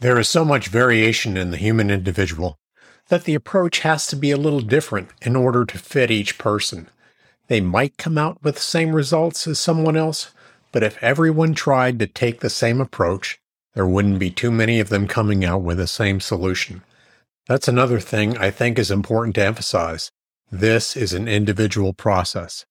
There 0.00 0.20
is 0.20 0.28
so 0.28 0.44
much 0.44 0.68
variation 0.68 1.36
in 1.36 1.50
the 1.50 1.56
human 1.56 1.90
individual 1.90 2.56
that 3.08 3.24
the 3.24 3.34
approach 3.34 3.80
has 3.80 4.06
to 4.06 4.14
be 4.16 4.30
a 4.30 4.36
little 4.36 4.60
different 4.60 5.10
in 5.22 5.34
order 5.34 5.64
to 5.64 5.78
fit 5.78 6.08
each 6.08 6.38
person. 6.38 6.88
They 7.48 7.60
might 7.60 7.96
come 7.96 8.16
out 8.16 8.40
with 8.40 8.54
the 8.54 8.60
same 8.60 8.94
results 8.94 9.48
as 9.48 9.58
someone 9.58 9.96
else, 9.96 10.30
but 10.70 10.84
if 10.84 11.02
everyone 11.02 11.52
tried 11.52 11.98
to 11.98 12.06
take 12.06 12.38
the 12.38 12.50
same 12.50 12.80
approach, 12.80 13.40
there 13.74 13.88
wouldn't 13.88 14.20
be 14.20 14.30
too 14.30 14.52
many 14.52 14.78
of 14.78 14.88
them 14.88 15.08
coming 15.08 15.44
out 15.44 15.62
with 15.62 15.78
the 15.78 15.88
same 15.88 16.20
solution. 16.20 16.84
That's 17.48 17.66
another 17.66 17.98
thing 17.98 18.38
I 18.38 18.52
think 18.52 18.78
is 18.78 18.92
important 18.92 19.34
to 19.34 19.44
emphasize. 19.44 20.12
This 20.48 20.96
is 20.96 21.12
an 21.12 21.26
individual 21.26 21.92
process. 21.92 22.66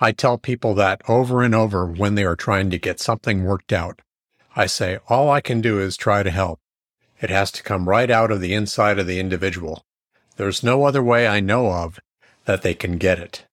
I 0.00 0.10
tell 0.10 0.38
people 0.38 0.74
that 0.74 1.02
over 1.08 1.44
and 1.44 1.54
over 1.54 1.86
when 1.86 2.16
they 2.16 2.24
are 2.24 2.34
trying 2.34 2.70
to 2.70 2.78
get 2.80 2.98
something 2.98 3.44
worked 3.44 3.72
out. 3.72 4.00
I 4.56 4.66
say, 4.66 4.98
all 5.08 5.30
I 5.30 5.40
can 5.40 5.60
do 5.60 5.78
is 5.78 5.96
try 5.96 6.24
to 6.24 6.30
help. 6.32 6.58
It 7.24 7.30
has 7.30 7.50
to 7.52 7.62
come 7.62 7.88
right 7.88 8.10
out 8.10 8.30
of 8.30 8.42
the 8.42 8.52
inside 8.52 8.98
of 8.98 9.06
the 9.06 9.18
individual. 9.18 9.82
There's 10.36 10.62
no 10.62 10.84
other 10.84 11.02
way 11.02 11.26
I 11.26 11.40
know 11.40 11.72
of 11.72 11.98
that 12.44 12.60
they 12.60 12.74
can 12.74 12.98
get 12.98 13.18
it. 13.18 13.46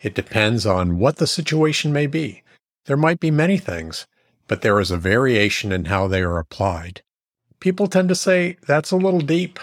It 0.00 0.14
depends 0.14 0.64
on 0.64 0.98
what 0.98 1.16
the 1.16 1.26
situation 1.26 1.92
may 1.92 2.06
be. 2.06 2.42
There 2.86 2.96
might 2.96 3.20
be 3.20 3.30
many 3.30 3.58
things, 3.58 4.06
but 4.46 4.62
there 4.62 4.80
is 4.80 4.90
a 4.90 4.96
variation 4.96 5.72
in 5.72 5.84
how 5.84 6.08
they 6.08 6.22
are 6.22 6.38
applied. 6.38 7.02
People 7.60 7.86
tend 7.86 8.08
to 8.08 8.14
say, 8.14 8.56
that's 8.66 8.92
a 8.92 8.96
little 8.96 9.20
deep. 9.20 9.60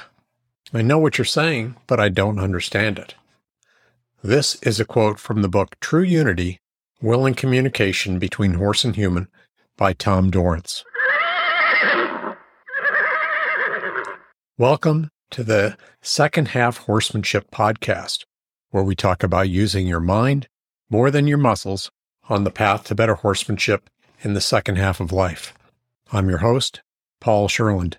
I 0.71 0.83
know 0.83 0.99
what 0.99 1.17
you're 1.17 1.25
saying, 1.25 1.75
but 1.87 1.99
I 1.99 2.09
don't 2.09 2.37
understand 2.37 2.99
it. 2.99 3.15
This 4.23 4.61
is 4.61 4.79
a 4.79 4.85
quote 4.85 5.17
from 5.17 5.41
the 5.41 5.49
book 5.49 5.75
True 5.79 6.03
Unity 6.03 6.59
Willing 7.01 7.33
Communication 7.33 8.19
Between 8.19 8.53
Horse 8.53 8.83
and 8.85 8.95
Human 8.95 9.27
by 9.75 9.93
Tom 9.93 10.29
Dorrance. 10.29 10.83
Welcome 14.57 15.09
to 15.31 15.43
the 15.43 15.75
second 16.01 16.47
half 16.47 16.77
horsemanship 16.77 17.51
podcast, 17.51 18.23
where 18.69 18.85
we 18.85 18.95
talk 18.95 19.21
about 19.21 19.49
using 19.49 19.85
your 19.85 19.99
mind 19.99 20.47
more 20.89 21.11
than 21.11 21.27
your 21.27 21.37
muscles 21.37 21.91
on 22.29 22.45
the 22.45 22.51
path 22.51 22.85
to 22.85 22.95
better 22.95 23.15
horsemanship 23.15 23.89
in 24.21 24.33
the 24.33 24.39
second 24.39 24.77
half 24.77 25.01
of 25.01 25.11
life. 25.11 25.53
I'm 26.13 26.29
your 26.29 26.37
host, 26.37 26.81
Paul 27.19 27.49
Sherland. 27.49 27.97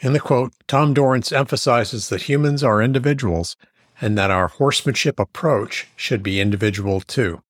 In 0.00 0.14
the 0.14 0.18
quote, 0.18 0.52
Tom 0.66 0.94
Dorrance 0.94 1.30
emphasizes 1.30 2.08
that 2.08 2.22
humans 2.22 2.64
are 2.64 2.82
individuals 2.82 3.54
and 4.00 4.18
that 4.18 4.32
our 4.32 4.48
horsemanship 4.48 5.20
approach 5.20 5.86
should 5.94 6.24
be 6.24 6.40
individual 6.40 7.00
too. 7.00 7.40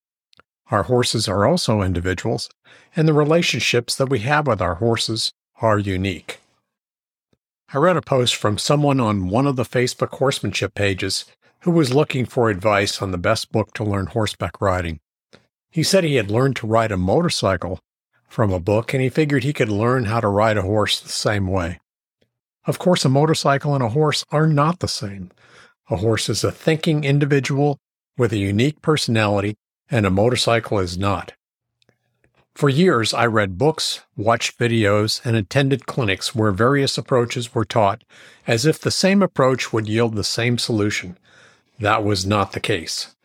Our 0.69 0.83
horses 0.83 1.27
are 1.27 1.47
also 1.47 1.81
individuals, 1.81 2.47
and 2.95 3.07
the 3.07 3.13
relationships 3.13 3.95
that 3.95 4.09
we 4.11 4.19
have 4.19 4.45
with 4.45 4.61
our 4.61 4.75
horses 4.75 5.33
are 5.63 5.79
unique. 5.79 6.41
I 7.75 7.79
read 7.79 7.97
a 7.97 8.03
post 8.03 8.35
from 8.35 8.59
someone 8.59 8.99
on 8.99 9.29
one 9.29 9.47
of 9.47 9.55
the 9.55 9.63
Facebook 9.63 10.19
horsemanship 10.19 10.75
pages 10.75 11.25
who 11.61 11.71
was 11.71 11.91
looking 11.91 12.23
for 12.23 12.51
advice 12.51 13.01
on 13.01 13.09
the 13.09 13.17
best 13.17 13.51
book 13.51 13.73
to 13.73 13.83
learn 13.83 14.05
horseback 14.05 14.61
riding. 14.61 14.99
He 15.71 15.81
said 15.81 16.03
he 16.03 16.17
had 16.17 16.29
learned 16.29 16.55
to 16.57 16.67
ride 16.67 16.91
a 16.91 16.97
motorcycle 16.97 17.79
from 18.29 18.53
a 18.53 18.59
book 18.59 18.93
and 18.93 19.01
he 19.01 19.09
figured 19.09 19.43
he 19.43 19.53
could 19.53 19.69
learn 19.69 20.05
how 20.05 20.19
to 20.19 20.27
ride 20.27 20.55
a 20.55 20.61
horse 20.61 20.99
the 20.99 21.09
same 21.09 21.47
way. 21.47 21.79
Of 22.67 22.77
course, 22.77 23.05
a 23.05 23.09
motorcycle 23.09 23.73
and 23.73 23.83
a 23.83 23.89
horse 23.89 24.23
are 24.29 24.45
not 24.45 24.79
the 24.79 24.87
same. 24.87 25.31
A 25.89 25.95
horse 25.95 26.29
is 26.29 26.43
a 26.43 26.51
thinking 26.51 27.03
individual 27.03 27.79
with 28.19 28.31
a 28.33 28.37
unique 28.37 28.83
personality, 28.83 29.55
and 29.89 30.05
a 30.05 30.11
motorcycle 30.11 30.77
is 30.77 30.95
not. 30.95 31.33
For 32.55 32.69
years, 32.69 33.13
I 33.13 33.25
read 33.25 33.57
books, 33.57 34.01
watched 34.15 34.59
videos, 34.59 35.25
and 35.25 35.35
attended 35.35 35.87
clinics 35.87 36.35
where 36.35 36.51
various 36.51 36.97
approaches 36.97 37.55
were 37.55 37.65
taught 37.65 38.03
as 38.45 38.65
if 38.65 38.79
the 38.79 38.91
same 38.91 39.23
approach 39.23 39.73
would 39.73 39.87
yield 39.87 40.15
the 40.15 40.23
same 40.23 40.59
solution. 40.59 41.17
That 41.79 42.03
was 42.03 42.25
not 42.25 42.51
the 42.51 42.59
case. 42.59 43.15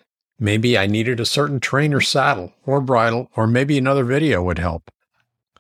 Maybe 0.41 0.79
I 0.79 0.87
needed 0.87 1.21
a 1.21 1.27
certain 1.27 1.61
trainer 1.61 2.01
saddle 2.01 2.55
or 2.65 2.81
bridle, 2.81 3.31
or 3.37 3.47
maybe 3.47 3.77
another 3.77 4.05
video 4.05 4.43
would 4.43 4.59
help. 4.59 4.91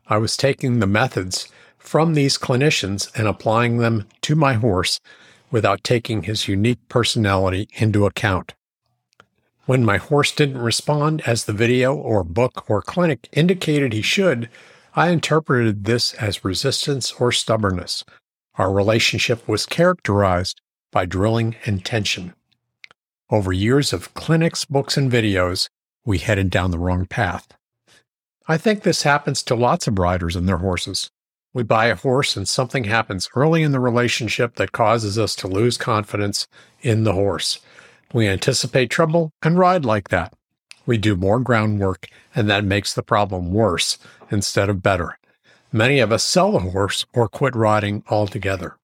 I 0.06 0.16
was 0.16 0.36
taking 0.36 0.78
the 0.78 0.86
methods 0.86 1.48
from 1.76 2.14
these 2.14 2.38
clinicians 2.38 3.10
and 3.18 3.28
applying 3.28 3.78
them 3.78 4.06
to 4.22 4.34
my 4.34 4.54
horse 4.54 4.98
without 5.50 5.84
taking 5.84 6.22
his 6.22 6.48
unique 6.48 6.80
personality 6.88 7.68
into 7.74 8.06
account. 8.06 8.54
When 9.68 9.84
my 9.84 9.98
horse 9.98 10.32
didn't 10.32 10.62
respond 10.62 11.20
as 11.26 11.44
the 11.44 11.52
video 11.52 11.94
or 11.94 12.24
book 12.24 12.70
or 12.70 12.80
clinic 12.80 13.28
indicated 13.32 13.92
he 13.92 14.00
should, 14.00 14.48
I 14.94 15.10
interpreted 15.10 15.84
this 15.84 16.14
as 16.14 16.42
resistance 16.42 17.12
or 17.20 17.32
stubbornness. 17.32 18.02
Our 18.54 18.72
relationship 18.72 19.46
was 19.46 19.66
characterized 19.66 20.62
by 20.90 21.04
drilling 21.04 21.54
and 21.66 21.84
tension. 21.84 22.32
Over 23.28 23.52
years 23.52 23.92
of 23.92 24.14
clinics, 24.14 24.64
books, 24.64 24.96
and 24.96 25.12
videos, 25.12 25.68
we 26.02 26.16
headed 26.16 26.48
down 26.48 26.70
the 26.70 26.78
wrong 26.78 27.04
path. 27.04 27.46
I 28.46 28.56
think 28.56 28.84
this 28.84 29.02
happens 29.02 29.42
to 29.42 29.54
lots 29.54 29.86
of 29.86 29.98
riders 29.98 30.34
and 30.34 30.48
their 30.48 30.56
horses. 30.56 31.10
We 31.52 31.62
buy 31.62 31.88
a 31.88 31.94
horse 31.94 32.38
and 32.38 32.48
something 32.48 32.84
happens 32.84 33.28
early 33.34 33.62
in 33.62 33.72
the 33.72 33.80
relationship 33.80 34.54
that 34.54 34.72
causes 34.72 35.18
us 35.18 35.36
to 35.36 35.46
lose 35.46 35.76
confidence 35.76 36.46
in 36.80 37.04
the 37.04 37.12
horse. 37.12 37.60
We 38.12 38.26
anticipate 38.26 38.90
trouble 38.90 39.32
and 39.42 39.58
ride 39.58 39.84
like 39.84 40.08
that. 40.08 40.32
We 40.86 40.96
do 40.96 41.16
more 41.16 41.38
groundwork, 41.38 42.08
and 42.34 42.48
that 42.48 42.64
makes 42.64 42.94
the 42.94 43.02
problem 43.02 43.52
worse 43.52 43.98
instead 44.30 44.70
of 44.70 44.82
better. 44.82 45.18
Many 45.70 46.00
of 46.00 46.10
us 46.10 46.24
sell 46.24 46.52
the 46.52 46.60
horse 46.60 47.04
or 47.12 47.28
quit 47.28 47.54
riding 47.54 48.02
altogether. 48.08 48.78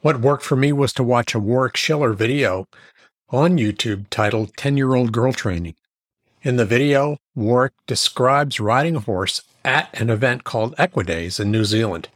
What 0.00 0.20
worked 0.20 0.42
for 0.42 0.56
me 0.56 0.72
was 0.72 0.92
to 0.94 1.04
watch 1.04 1.34
a 1.34 1.38
Warwick 1.38 1.76
Schiller 1.76 2.12
video 2.12 2.66
on 3.28 3.58
YouTube 3.58 4.06
titled 4.10 4.56
10 4.56 4.76
Year 4.76 4.94
Old 4.96 5.12
Girl 5.12 5.32
Training. 5.32 5.76
In 6.42 6.56
the 6.56 6.64
video, 6.64 7.18
Warwick 7.36 7.74
describes 7.86 8.58
riding 8.58 8.96
a 8.96 9.00
horse 9.00 9.42
at 9.64 9.90
an 10.00 10.10
event 10.10 10.42
called 10.42 10.74
Equidays 10.78 11.38
in 11.38 11.52
New 11.52 11.64
Zealand. 11.64 12.08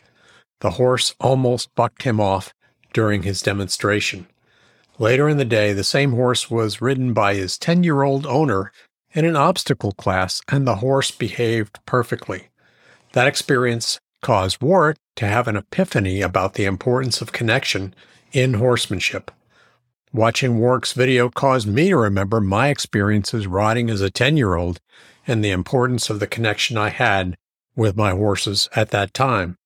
The 0.61 0.71
horse 0.71 1.15
almost 1.21 1.73
bucked 1.75 2.03
him 2.03 2.19
off 2.21 2.55
during 2.93 3.23
his 3.23 3.43
demonstration. 3.43 4.27
Later 4.99 5.28
in 5.28 5.38
the 5.38 5.44
day, 5.44 5.72
the 5.72 5.82
same 5.82 6.12
horse 6.12 6.50
was 6.50 6.81
ridden 6.81 7.12
by 7.12 7.34
his 7.34 7.59
10 7.59 7.82
year 7.82 8.03
old 8.03 8.27
owner 8.27 8.71
in 9.12 9.25
an 9.25 9.37
obstacle 9.37 9.93
class, 9.93 10.41
and 10.49 10.66
the 10.66 10.77
horse 10.77 11.10
behaved 11.10 11.78
perfectly. 11.84 12.49
That 13.12 13.27
experience 13.27 13.99
caused 14.22 14.62
Warwick 14.62 14.97
to 15.16 15.27
have 15.27 15.49
an 15.49 15.56
epiphany 15.56 16.21
about 16.21 16.55
the 16.55 16.65
importance 16.65 17.21
of 17.21 17.32
connection 17.32 17.94
in 18.32 18.55
horsemanship. 18.55 19.31
Watching 20.12 20.59
Warwick's 20.59 20.93
video 20.93 21.28
caused 21.28 21.66
me 21.66 21.88
to 21.88 21.97
remember 21.97 22.41
my 22.41 22.69
experiences 22.69 23.49
riding 23.49 23.91
as 23.91 24.00
a 24.00 24.11
10 24.11 24.37
year 24.37 24.55
old 24.55 24.81
and 25.26 25.44
the 25.44 25.50
importance 25.50 26.09
of 26.09 26.21
the 26.21 26.26
connection 26.28 26.76
I 26.76 26.91
had 26.91 27.37
with 27.75 27.97
my 27.97 28.12
horses 28.12 28.69
at 28.76 28.91
that 28.91 29.12
time. 29.12 29.56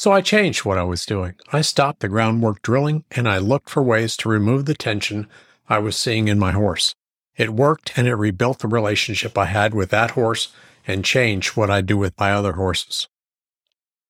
So 0.00 0.12
I 0.12 0.22
changed 0.22 0.64
what 0.64 0.78
I 0.78 0.82
was 0.82 1.04
doing. 1.04 1.34
I 1.52 1.60
stopped 1.60 2.00
the 2.00 2.08
groundwork 2.08 2.62
drilling 2.62 3.04
and 3.10 3.28
I 3.28 3.36
looked 3.36 3.68
for 3.68 3.82
ways 3.82 4.16
to 4.16 4.30
remove 4.30 4.64
the 4.64 4.72
tension 4.72 5.28
I 5.68 5.76
was 5.76 5.94
seeing 5.94 6.26
in 6.26 6.38
my 6.38 6.52
horse. 6.52 6.94
It 7.36 7.50
worked 7.50 7.98
and 7.98 8.08
it 8.08 8.14
rebuilt 8.14 8.60
the 8.60 8.66
relationship 8.66 9.36
I 9.36 9.44
had 9.44 9.74
with 9.74 9.90
that 9.90 10.12
horse 10.12 10.54
and 10.86 11.04
changed 11.04 11.54
what 11.54 11.68
I 11.68 11.82
do 11.82 11.98
with 11.98 12.18
my 12.18 12.32
other 12.32 12.54
horses. 12.54 13.08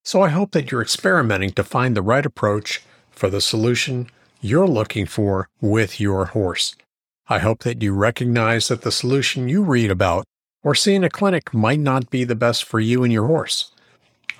So 0.04 0.22
I 0.22 0.28
hope 0.28 0.52
that 0.52 0.70
you're 0.70 0.80
experimenting 0.80 1.50
to 1.54 1.64
find 1.64 1.96
the 1.96 2.02
right 2.02 2.24
approach 2.24 2.82
for 3.10 3.28
the 3.28 3.40
solution 3.40 4.08
you're 4.40 4.68
looking 4.68 5.06
for 5.06 5.48
with 5.60 5.98
your 5.98 6.26
horse. 6.26 6.76
I 7.28 7.40
hope 7.40 7.64
that 7.64 7.82
you 7.82 7.94
recognize 7.94 8.68
that 8.68 8.82
the 8.82 8.92
solution 8.92 9.48
you 9.48 9.64
read 9.64 9.90
about 9.90 10.24
or 10.62 10.76
see 10.76 10.94
in 10.94 11.02
a 11.02 11.10
clinic 11.10 11.52
might 11.52 11.80
not 11.80 12.10
be 12.10 12.22
the 12.22 12.36
best 12.36 12.62
for 12.62 12.78
you 12.78 13.02
and 13.02 13.12
your 13.12 13.26
horse. 13.26 13.72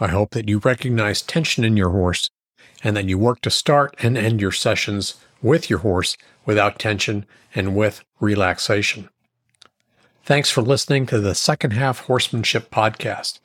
I 0.00 0.08
hope 0.08 0.30
that 0.30 0.48
you 0.48 0.58
recognize 0.58 1.20
tension 1.20 1.62
in 1.62 1.76
your 1.76 1.90
horse 1.90 2.30
and 2.82 2.96
that 2.96 3.04
you 3.04 3.18
work 3.18 3.42
to 3.42 3.50
start 3.50 3.94
and 4.02 4.16
end 4.16 4.40
your 4.40 4.52
sessions 4.52 5.16
with 5.42 5.68
your 5.68 5.80
horse 5.80 6.16
without 6.46 6.78
tension 6.78 7.26
and 7.54 7.76
with 7.76 8.02
relaxation. 8.18 9.10
Thanks 10.24 10.50
for 10.50 10.62
listening 10.62 11.06
to 11.06 11.20
the 11.20 11.34
Second 11.34 11.72
Half 11.72 12.00
Horsemanship 12.00 12.70
Podcast. 12.70 13.40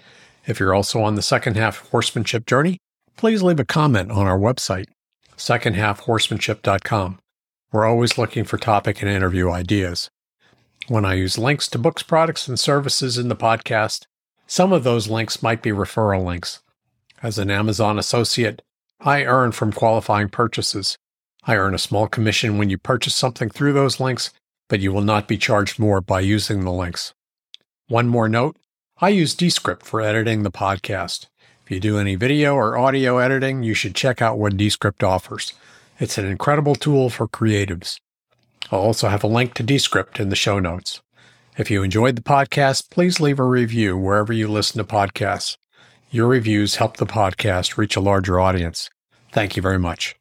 If 0.47 0.59
you're 0.59 0.74
also 0.74 1.01
on 1.01 1.15
the 1.15 1.21
Second 1.21 1.57
Half 1.57 1.89
Horsemanship 1.89 2.45
journey, 2.45 2.77
please 3.18 3.44
leave 3.44 3.59
a 3.59 3.65
comment 3.65 4.12
on 4.12 4.27
our 4.27 4.38
website, 4.38 4.85
secondhalfhorsemanship.com. 5.38 7.19
We're 7.71 7.85
always 7.85 8.18
looking 8.18 8.45
for 8.45 8.57
topic 8.57 9.01
and 9.01 9.12
interview 9.12 9.50
ideas. 9.50 10.09
When 10.88 11.03
I 11.03 11.15
use 11.15 11.38
links 11.38 11.68
to 11.69 11.79
books, 11.79 12.03
products, 12.03 12.47
and 12.47 12.59
services 12.59 13.18
in 13.18 13.27
the 13.27 13.35
podcast, 13.35 14.06
some 14.47 14.74
of 14.74 14.83
those 14.83 15.07
links 15.07 15.42
might 15.42 15.62
be 15.62 15.71
referral 15.71 16.24
links. 16.24 16.62
As 17.24 17.38
an 17.38 17.50
Amazon 17.50 17.97
associate, 17.97 18.62
I 19.00 19.24
earn 19.24 19.51
from 19.51 19.71
qualifying 19.71 20.30
purchases. 20.30 20.97
I 21.44 21.56
earn 21.56 21.74
a 21.74 21.80
small 21.80 22.07
commission 22.07 22.57
when 22.57 22.69
you 22.69 22.77
purchase 22.77 23.15
something 23.15 23.50
through 23.50 23.74
those 23.74 24.00
links, 24.00 24.31
but 24.68 24.80
you 24.80 24.92
will 24.92 25.01
not 25.01 25.27
be 25.27 25.38
charged 25.38 25.80
more 25.80 26.01
by 26.01 26.19
using 26.21 26.63
the 26.63 26.71
links. 26.71 27.13
One 27.88 28.07
more 28.07 28.30
note 28.30 28.57
I 29.00 29.09
use 29.09 29.36
Descript 29.36 29.86
for 29.86 30.01
editing 30.01 30.44
the 30.44 30.51
podcast. 30.51 31.27
If 31.63 31.71
you 31.71 31.80
do 31.80 31.98
any 31.98 32.15
video 32.15 32.56
or 32.56 32.77
audio 32.77 33.18
editing, 33.18 33.63
you 33.63 33.74
should 33.74 33.95
check 33.95 34.21
out 34.21 34.38
what 34.38 34.56
Descript 34.56 35.03
offers. 35.03 35.53
It's 36.00 36.18
an 36.18 36.25
incredible 36.25 36.75
tool 36.75 37.09
for 37.09 37.27
creatives. 37.27 38.00
I'll 38.71 38.80
also 38.80 39.09
have 39.09 39.24
a 39.24 39.27
link 39.27 39.53
to 39.56 39.63
Descript 39.63 40.19
in 40.19 40.30
the 40.30 40.36
show 40.36 40.59
notes. 40.59 41.01
If 41.57 41.71
you 41.71 41.83
enjoyed 41.83 42.17
the 42.17 42.21
podcast, 42.21 42.89
please 42.89 43.21
leave 43.21 43.39
a 43.39 43.43
review 43.43 43.97
wherever 43.97 44.33
you 44.33 44.49
listen 44.49 44.77
to 44.77 44.83
podcasts. 44.83 45.55
Your 46.11 46.27
reviews 46.27 46.75
help 46.75 46.97
the 46.97 47.05
podcast 47.05 47.77
reach 47.77 47.95
a 47.95 48.01
larger 48.01 48.41
audience. 48.41 48.89
Thank 49.31 49.55
you 49.55 49.61
very 49.61 49.79
much. 49.79 50.15